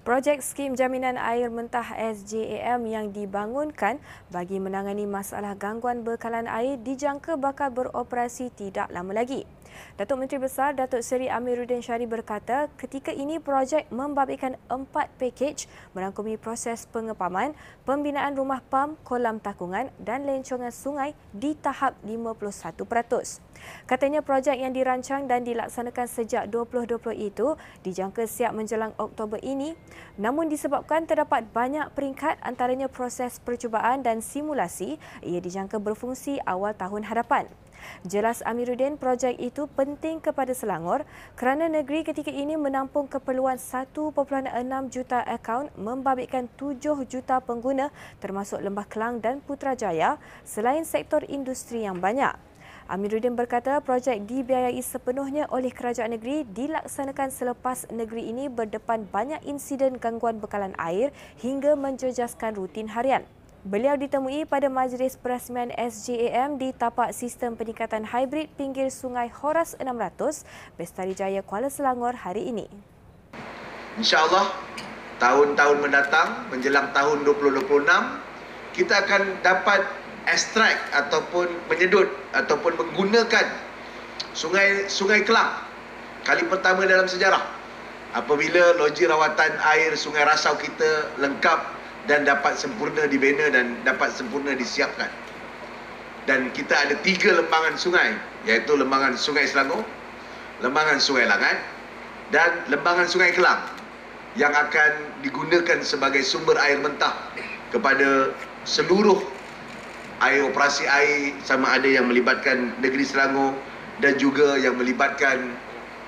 Projek 0.00 0.40
skim 0.40 0.80
jaminan 0.80 1.20
air 1.20 1.52
mentah 1.52 1.84
SJAM 1.92 2.88
yang 2.88 3.12
dibangunkan 3.12 4.00
bagi 4.32 4.56
menangani 4.56 5.04
masalah 5.04 5.52
gangguan 5.52 6.00
bekalan 6.00 6.48
air 6.48 6.80
dijangka 6.80 7.36
bakal 7.36 7.68
beroperasi 7.68 8.48
tidak 8.48 8.88
lama 8.88 9.12
lagi. 9.12 9.44
Datuk 10.00 10.24
Menteri 10.24 10.40
Besar 10.40 10.72
Datuk 10.72 11.04
Seri 11.04 11.28
Amiruddin 11.28 11.84
Syari 11.84 12.08
berkata 12.08 12.72
ketika 12.80 13.12
ini 13.12 13.38
projek 13.38 13.86
membabitkan 13.92 14.56
empat 14.72 15.12
pakej 15.20 15.68
merangkumi 15.92 16.40
proses 16.40 16.88
pengepaman, 16.88 17.52
pembinaan 17.84 18.34
rumah 18.34 18.64
pam, 18.66 18.96
kolam 19.04 19.38
takungan 19.38 19.92
dan 20.00 20.24
lencongan 20.24 20.72
sungai 20.72 21.12
di 21.30 21.52
tahap 21.54 21.96
51%. 22.02 22.72
Katanya 23.84 24.24
projek 24.24 24.56
yang 24.56 24.72
dirancang 24.72 25.28
dan 25.28 25.44
dilaksanakan 25.44 26.08
sejak 26.08 26.48
2020 26.48 26.96
itu 27.20 27.60
dijangka 27.84 28.24
siap 28.24 28.56
menjelang 28.56 28.96
Oktober 28.96 29.36
ini 29.44 29.76
namun 30.20 30.52
disebabkan 30.52 31.08
terdapat 31.08 31.48
banyak 31.50 31.88
peringkat 31.96 32.36
antaranya 32.44 32.90
proses 32.90 33.40
percubaan 33.40 34.04
dan 34.04 34.20
simulasi 34.20 35.00
ia 35.24 35.40
dijangka 35.40 35.80
berfungsi 35.80 36.42
awal 36.44 36.76
tahun 36.76 37.08
hadapan. 37.08 37.48
Jelas 38.04 38.44
Amiruddin, 38.44 39.00
projek 39.00 39.40
itu 39.40 39.64
penting 39.72 40.20
kepada 40.20 40.52
Selangor 40.52 41.08
kerana 41.36 41.68
negeri 41.68 42.04
ketika 42.04 42.28
ini 42.28 42.56
menampung 42.56 43.08
keperluan 43.08 43.56
1.6 43.56 44.04
juta 44.92 45.24
akaun 45.24 45.72
membabitkan 45.76 46.48
7 46.60 46.76
juta 47.08 47.40
pengguna 47.40 47.88
termasuk 48.20 48.60
Lembah 48.60 48.84
Kelang 48.88 49.24
dan 49.24 49.40
Putrajaya 49.40 50.20
selain 50.44 50.84
sektor 50.84 51.24
industri 51.28 51.88
yang 51.88 51.98
banyak. 52.00 52.49
Amiruddin 52.90 53.38
berkata 53.38 53.78
projek 53.78 54.26
dibiayai 54.26 54.82
sepenuhnya 54.82 55.46
oleh 55.54 55.70
kerajaan 55.70 56.10
negeri 56.10 56.42
dilaksanakan 56.42 57.30
selepas 57.30 57.86
negeri 57.86 58.34
ini 58.34 58.50
berdepan 58.50 59.06
banyak 59.06 59.38
insiden 59.46 59.94
gangguan 59.94 60.42
bekalan 60.42 60.74
air 60.74 61.14
hingga 61.38 61.78
menjejaskan 61.78 62.58
rutin 62.58 62.90
harian. 62.90 63.22
Beliau 63.62 63.94
ditemui 63.94 64.42
pada 64.42 64.66
Majlis 64.66 65.14
Perasmian 65.14 65.70
SJAM 65.70 66.58
di 66.58 66.74
tapak 66.74 67.14
sistem 67.14 67.54
peningkatan 67.54 68.10
hibrid 68.10 68.50
pinggir 68.58 68.90
Sungai 68.90 69.30
Horas 69.30 69.78
600, 69.78 70.42
Bestari 70.74 71.14
Jaya 71.14 71.46
Kuala 71.46 71.70
Selangor 71.70 72.18
hari 72.18 72.50
ini. 72.50 72.66
InsyaAllah, 74.02 74.50
tahun-tahun 75.22 75.78
mendatang 75.78 76.50
menjelang 76.50 76.90
tahun 76.90 77.22
2026, 77.22 77.70
kita 78.74 79.06
akan 79.06 79.22
dapat 79.46 79.99
ekstrak 80.28 80.76
ataupun 80.92 81.48
menyedut 81.70 82.08
ataupun 82.36 82.76
menggunakan 82.76 83.46
Sungai 84.36 84.86
Sungai 84.86 85.24
Kelang 85.24 85.64
kali 86.28 86.44
pertama 86.46 86.84
dalam 86.84 87.08
sejarah 87.08 87.42
apabila 88.12 88.76
loji 88.76 89.06
rawatan 89.08 89.52
air 89.74 89.94
Sungai 89.96 90.26
Rasau 90.26 90.58
kita 90.58 91.14
lengkap 91.22 91.80
dan 92.08 92.24
dapat 92.24 92.56
sempurna 92.56 93.04
dibina 93.06 93.52
dan 93.52 93.76
dapat 93.84 94.08
sempurna 94.14 94.56
disiapkan. 94.56 95.10
Dan 96.28 96.52
kita 96.54 96.76
ada 96.76 96.94
tiga 97.00 97.34
lembangan 97.34 97.74
sungai, 97.74 98.14
iaitu 98.46 98.76
lembangan 98.76 99.18
Sungai 99.18 99.48
Selangor, 99.48 99.82
lembangan 100.62 101.02
Sungai 101.02 101.26
Langat 101.26 101.58
dan 102.30 102.64
lembangan 102.70 103.08
Sungai 103.10 103.34
Kelang 103.34 103.60
yang 104.38 104.54
akan 104.54 105.22
digunakan 105.26 105.82
sebagai 105.82 106.22
sumber 106.22 106.54
air 106.62 106.78
mentah 106.78 107.18
kepada 107.74 108.30
seluruh 108.62 109.18
air 110.20 110.44
operasi 110.44 110.84
air 110.84 111.32
sama 111.42 111.72
ada 111.72 111.88
yang 111.88 112.08
melibatkan 112.08 112.76
negeri 112.84 113.04
Selangor 113.08 113.56
dan 114.04 114.16
juga 114.20 114.56
yang 114.60 114.76
melibatkan 114.76 115.56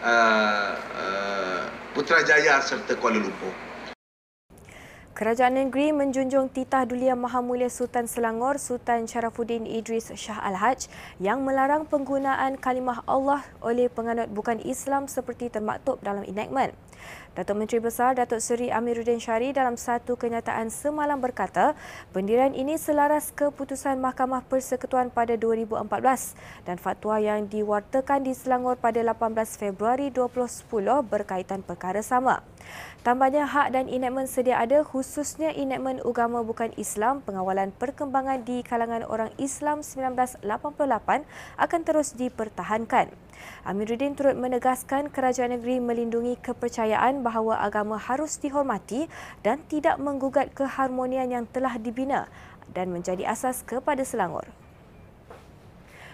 uh, 0.05 0.73
uh, 0.77 1.63
Putrajaya 1.93 2.61
serta 2.65 2.97
Kuala 2.97 3.21
Lumpur. 3.21 3.53
Kerajaan 5.13 5.61
negeri 5.61 5.93
menjunjung 5.93 6.49
titah 6.49 6.89
Dulia 6.89 7.13
Maha 7.13 7.45
Mulia 7.45 7.69
Sultan 7.69 8.09
Selangor 8.09 8.57
Sultan 8.57 9.05
Sharafuddin 9.05 9.69
Idris 9.69 10.09
Shah 10.17 10.41
Al-Haj 10.41 10.89
yang 11.21 11.45
melarang 11.45 11.85
penggunaan 11.85 12.57
kalimah 12.57 13.05
Allah 13.05 13.45
oleh 13.61 13.93
penganut 13.93 14.33
bukan 14.33 14.57
Islam 14.65 15.13
seperti 15.13 15.53
termaktub 15.53 16.01
dalam 16.01 16.25
enactment. 16.25 16.73
Datuk 17.33 17.57
Menteri 17.57 17.81
Besar 17.81 18.13
Datuk 18.13 18.45
Seri 18.45 18.69
Amiruddin 18.69 19.17
Syari 19.17 19.57
dalam 19.57 19.81
satu 19.81 20.21
kenyataan 20.21 20.69
semalam 20.69 21.17
berkata, 21.17 21.73
pendirian 22.13 22.53
ini 22.53 22.77
selaras 22.77 23.33
keputusan 23.33 23.97
Mahkamah 24.05 24.45
Persekutuan 24.45 25.09
pada 25.09 25.33
2014 25.41 26.69
dan 26.69 26.77
fatwa 26.77 27.17
yang 27.17 27.49
diwartakan 27.49 28.29
di 28.29 28.37
Selangor 28.37 28.77
pada 28.77 29.01
18 29.01 29.33
Februari 29.57 30.13
2010 30.13 30.69
berkaitan 31.09 31.65
perkara 31.65 32.05
sama. 32.05 32.45
Tambahnya 33.03 33.51
hak 33.51 33.75
dan 33.75 33.91
enakmen 33.91 34.31
sedia 34.31 34.63
ada 34.63 34.87
khususnya 34.87 35.51
enakmen 35.51 35.99
agama 36.07 36.47
bukan 36.47 36.71
Islam 36.79 37.19
pengawalan 37.27 37.75
perkembangan 37.75 38.47
di 38.47 38.63
kalangan 38.63 39.03
orang 39.03 39.35
Islam 39.43 39.83
1988 39.83 40.47
akan 41.59 41.81
terus 41.83 42.15
dipertahankan. 42.15 43.11
Amiruddin 43.67 44.15
turut 44.15 44.39
menegaskan 44.39 45.11
kerajaan 45.11 45.59
negeri 45.59 45.83
melindungi 45.83 46.39
kepercayaan 46.41 47.21
bahawa 47.21 47.61
agama 47.61 47.99
harus 47.99 48.39
dihormati 48.39 49.11
dan 49.43 49.61
tidak 49.67 49.99
menggugat 49.99 50.55
keharmonian 50.55 51.29
yang 51.29 51.45
telah 51.51 51.77
dibina 51.77 52.31
dan 52.71 52.95
menjadi 52.95 53.27
asas 53.29 53.67
kepada 53.67 54.07
Selangor. 54.07 54.62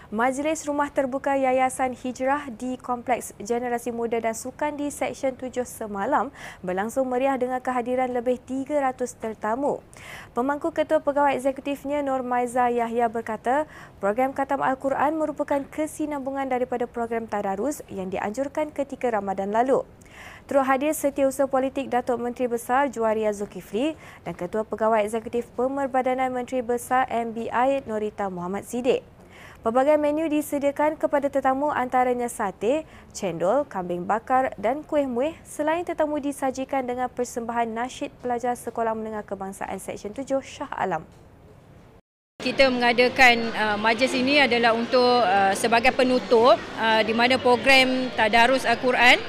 Majlis 0.09 0.65
Rumah 0.65 0.89
Terbuka 0.89 1.37
Yayasan 1.37 1.93
Hijrah 1.93 2.49
di 2.49 2.81
Kompleks 2.81 3.29
Generasi 3.37 3.93
Muda 3.93 4.17
dan 4.17 4.33
Sukan 4.33 4.73
di 4.73 4.89
Seksyen 4.89 5.37
7 5.37 5.61
semalam 5.69 6.33
berlangsung 6.65 7.05
meriah 7.05 7.37
dengan 7.37 7.61
kehadiran 7.61 8.09
lebih 8.09 8.41
300 8.41 8.97
tetamu. 8.97 9.85
Pemangku 10.33 10.73
Ketua 10.73 10.97
Pegawai 11.05 11.37
Eksekutifnya 11.37 12.01
Nur 12.01 12.25
Maiza 12.25 12.73
Yahya 12.73 13.05
berkata, 13.05 13.69
program 14.01 14.33
Katam 14.33 14.65
Al-Quran 14.65 15.13
merupakan 15.13 15.61
kesinambungan 15.69 16.49
daripada 16.49 16.89
program 16.89 17.29
Tadarus 17.29 17.85
yang 17.93 18.09
dianjurkan 18.09 18.73
ketika 18.73 19.13
Ramadan 19.13 19.53
lalu. 19.53 19.85
Turut 20.49 20.65
hadir 20.65 20.97
Setiausaha 20.97 21.45
Politik 21.45 21.93
Datuk 21.93 22.17
Menteri 22.17 22.49
Besar 22.49 22.89
Juwaria 22.89 23.29
Zulkifli 23.29 23.93
dan 24.25 24.33
Ketua 24.33 24.65
Pegawai 24.65 25.05
Eksekutif 25.05 25.45
Pemerbadanan 25.53 26.33
Menteri 26.33 26.65
Besar 26.65 27.05
MBI 27.13 27.85
Norita 27.85 28.25
Muhammad 28.33 28.65
Siddiq. 28.65 29.18
Pelbagai 29.59 29.99
menu 29.99 30.23
disediakan 30.31 30.95
kepada 30.95 31.27
tetamu 31.27 31.67
antaranya 31.67 32.31
sate, 32.31 32.87
cendol, 33.11 33.67
kambing 33.67 34.07
bakar 34.07 34.55
dan 34.55 34.87
kuih 34.87 35.03
muih 35.03 35.35
selain 35.43 35.83
tetamu 35.83 36.15
disajikan 36.15 36.87
dengan 36.87 37.11
persembahan 37.11 37.67
nasyid 37.67 38.07
pelajar 38.23 38.55
Sekolah 38.55 38.95
Menengah 38.95 39.27
Kebangsaan 39.27 39.75
Seksyen 39.75 40.15
7 40.15 40.39
Shah 40.39 40.71
Alam. 40.71 41.03
Kita 42.39 42.71
mengadakan 42.71 43.51
uh, 43.51 43.75
majlis 43.75 44.15
ini 44.15 44.39
adalah 44.39 44.71
untuk 44.71 45.27
uh, 45.27 45.51
sebagai 45.51 45.91
penutup 45.91 46.55
uh, 46.79 47.03
di 47.03 47.11
mana 47.11 47.35
program 47.35 48.07
Tadarus 48.15 48.63
Al-Quran 48.63 49.19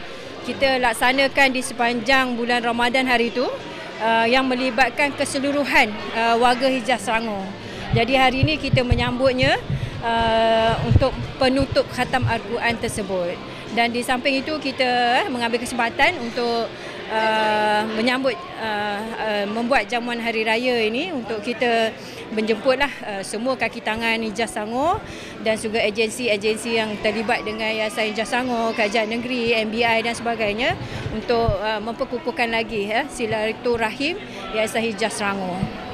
kita 0.47 0.79
laksanakan 0.79 1.49
di 1.51 1.59
sepanjang 1.59 2.39
bulan 2.39 2.63
Ramadan 2.63 3.03
hari 3.11 3.35
itu 3.35 3.51
uh, 3.99 4.27
yang 4.31 4.47
melibatkan 4.47 5.11
keseluruhan 5.11 5.91
uh, 6.15 6.39
warga 6.39 6.71
Hijaz 6.71 7.03
Selangor. 7.03 7.43
Jadi 7.91 8.15
hari 8.15 8.47
ini 8.47 8.55
kita 8.63 8.87
menyambutnya 8.87 9.59
uh, 10.03 10.75
untuk 10.89 11.13
penutup 11.41 11.87
khatam 11.93 12.25
Al-Quran 12.27 12.77
tersebut. 12.81 13.37
Dan 13.71 13.95
di 13.95 14.03
samping 14.03 14.43
itu 14.43 14.59
kita 14.59 15.23
uh, 15.25 15.31
mengambil 15.31 15.63
kesempatan 15.63 16.19
untuk 16.19 16.67
uh, 17.11 17.83
menyambut 17.95 18.35
uh, 18.59 19.01
uh, 19.19 19.45
membuat 19.51 19.87
jamuan 19.91 20.19
hari 20.19 20.47
raya 20.47 20.79
ini 20.87 21.11
untuk 21.15 21.43
kita 21.43 21.95
menjemputlah 22.31 22.91
uh, 23.03 23.23
semua 23.27 23.59
kaki 23.59 23.83
tangan 23.83 24.23
Ijaz 24.23 24.55
Sangor 24.55 25.03
dan 25.43 25.59
juga 25.59 25.83
agensi-agensi 25.83 26.79
yang 26.79 26.95
terlibat 27.03 27.43
dengan 27.43 27.67
Yayasan 27.67 28.15
Ijaz 28.15 28.31
Sangor, 28.31 28.71
Kerajaan 28.79 29.11
Negeri, 29.11 29.55
MBI 29.67 30.07
dan 30.07 30.15
sebagainya 30.15 30.79
untuk 31.11 31.51
uh, 31.59 31.83
memperkukuhkan 31.83 32.55
lagi 32.55 32.87
uh, 32.91 33.07
silaturahim 33.11 34.19
Yayasan 34.55 34.95
Ijaz 34.95 35.19
Sangor. 35.19 35.90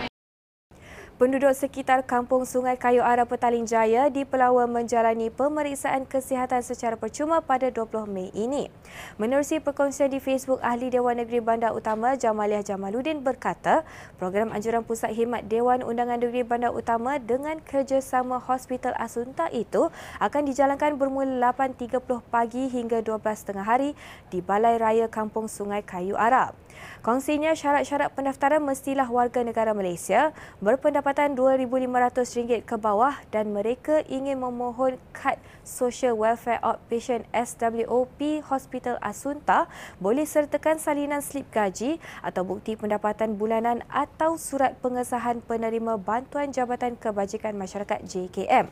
Penduduk 1.16 1.56
sekitar 1.56 2.04
kampung 2.04 2.44
Sungai 2.44 2.76
Kayu 2.76 3.00
Ara 3.00 3.24
Petaling 3.24 3.64
Jaya 3.64 4.12
di 4.12 4.28
Pelawa 4.28 4.68
menjalani 4.68 5.32
pemeriksaan 5.32 6.04
kesihatan 6.04 6.60
secara 6.60 7.00
percuma 7.00 7.40
pada 7.40 7.72
20 7.72 8.04
Mei 8.04 8.28
ini. 8.36 8.68
Menerusi 9.16 9.56
perkongsian 9.56 10.12
di 10.12 10.20
Facebook 10.20 10.60
Ahli 10.60 10.92
Dewan 10.92 11.16
Negeri 11.16 11.40
Bandar 11.40 11.72
Utama 11.72 12.20
Jamaliah 12.20 12.60
Jamaluddin 12.60 13.24
berkata, 13.24 13.88
program 14.20 14.52
anjuran 14.52 14.84
Pusat 14.84 15.16
Khidmat 15.16 15.48
Dewan 15.48 15.80
Undangan 15.80 16.20
Negeri 16.20 16.44
Bandar 16.44 16.76
Utama 16.76 17.16
dengan 17.16 17.64
kerjasama 17.64 18.36
Hospital 18.36 18.92
Asunta 19.00 19.48
itu 19.48 19.88
akan 20.20 20.42
dijalankan 20.44 21.00
bermula 21.00 21.56
8.30 21.56 21.96
pagi 22.28 22.68
hingga 22.68 23.00
12.30 23.00 23.64
hari 23.64 23.96
di 24.28 24.44
Balai 24.44 24.76
Raya 24.76 25.08
Kampung 25.08 25.48
Sungai 25.48 25.80
Kayu 25.80 26.12
Ara. 26.12 26.52
Kongsinya 27.00 27.56
syarat-syarat 27.56 28.12
pendaftaran 28.12 28.60
mestilah 28.60 29.08
warga 29.08 29.40
negara 29.40 29.72
Malaysia 29.72 30.36
berpendapat 30.60 31.06
pendapatan 31.06 31.38
RM2,500 31.38 32.66
ke 32.66 32.76
bawah 32.76 33.14
dan 33.30 33.54
mereka 33.54 34.02
ingin 34.10 34.42
memohon 34.42 34.98
kad 35.14 35.38
Social 35.62 36.18
Welfare 36.18 36.58
Outpatient 36.66 37.30
SWOP 37.30 38.42
Hospital 38.50 38.98
Asunta 38.98 39.70
boleh 40.02 40.26
sertakan 40.26 40.82
salinan 40.82 41.22
slip 41.22 41.46
gaji 41.54 42.02
atau 42.26 42.42
bukti 42.42 42.74
pendapatan 42.74 43.38
bulanan 43.38 43.86
atau 43.86 44.34
surat 44.34 44.74
pengesahan 44.82 45.38
penerima 45.46 45.94
bantuan 45.96 46.50
Jabatan 46.50 46.98
Kebajikan 46.98 47.54
Masyarakat 47.54 48.02
JKM. 48.02 48.66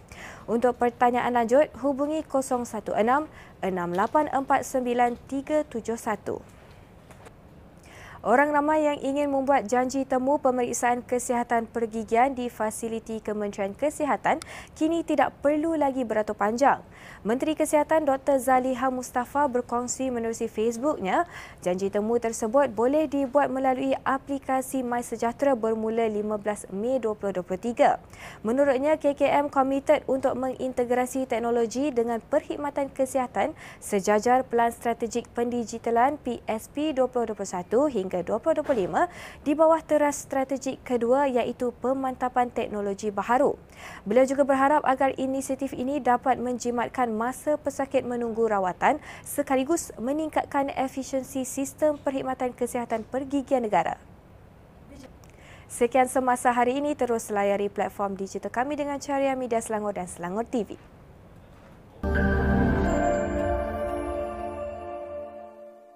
Untuk 0.50 0.74
pertanyaan 0.76 1.38
lanjut, 1.38 1.70
hubungi 1.80 2.26
016 2.26 2.90
6849 3.62 5.70
371. 5.72 6.53
Orang 8.24 8.56
ramai 8.56 8.88
yang 8.88 8.96
ingin 9.04 9.28
membuat 9.28 9.68
janji 9.68 10.08
temu 10.08 10.40
pemeriksaan 10.40 11.04
kesihatan 11.04 11.68
pergigian 11.68 12.32
di 12.32 12.48
fasiliti 12.48 13.20
Kementerian 13.20 13.76
Kesihatan 13.76 14.40
kini 14.72 15.04
tidak 15.04 15.36
perlu 15.44 15.76
lagi 15.76 16.08
beratur 16.08 16.32
panjang. 16.32 16.80
Menteri 17.20 17.52
Kesihatan 17.52 18.08
Dr. 18.08 18.40
Zaliha 18.40 18.88
Mustafa 18.88 19.44
berkongsi 19.44 20.08
menerusi 20.08 20.48
Facebooknya, 20.48 21.28
janji 21.60 21.92
temu 21.92 22.16
tersebut 22.16 22.72
boleh 22.72 23.12
dibuat 23.12 23.52
melalui 23.52 23.92
aplikasi 24.08 24.80
MySejahtera 24.80 25.52
bermula 25.52 26.08
15 26.08 26.72
Mei 26.72 26.96
2023. 27.04 28.00
Menurutnya, 28.40 28.96
KKM 28.96 29.52
komited 29.52 30.00
untuk 30.08 30.32
mengintegrasi 30.40 31.28
teknologi 31.28 31.92
dengan 31.92 32.24
perkhidmatan 32.24 32.88
kesihatan 32.88 33.52
sejajar 33.84 34.48
Pelan 34.48 34.72
Strategik 34.72 35.28
Pendigitalan 35.36 36.16
PSP 36.24 36.96
2021 36.96 37.92
hingga 37.92 38.13
hingga 38.14 38.22
2025 38.62 39.10
di 39.42 39.52
bawah 39.58 39.82
teras 39.82 40.22
strategik 40.22 40.78
kedua 40.86 41.26
iaitu 41.26 41.74
pemantapan 41.82 42.46
teknologi 42.46 43.10
baharu. 43.10 43.58
Beliau 44.06 44.22
juga 44.22 44.46
berharap 44.46 44.86
agar 44.86 45.18
inisiatif 45.18 45.74
ini 45.74 45.98
dapat 45.98 46.38
menjimatkan 46.38 47.10
masa 47.10 47.58
pesakit 47.58 48.06
menunggu 48.06 48.46
rawatan 48.46 49.02
sekaligus 49.26 49.90
meningkatkan 49.98 50.70
efisiensi 50.70 51.42
sistem 51.42 51.98
perkhidmatan 51.98 52.54
kesihatan 52.54 53.02
pergigian 53.02 53.66
negara. 53.66 53.98
Sekian 55.66 56.06
semasa 56.06 56.54
hari 56.54 56.78
ini 56.78 56.94
terus 56.94 57.34
layari 57.34 57.66
platform 57.66 58.14
digital 58.14 58.54
kami 58.54 58.78
dengan 58.78 59.02
carian 59.02 59.34
media 59.34 59.58
Selangor 59.58 59.98
dan 59.98 60.06
Selangor 60.06 60.46
TV. 60.46 60.78